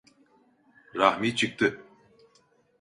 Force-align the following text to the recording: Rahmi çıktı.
Rahmi 0.95 1.35
çıktı. 1.35 1.81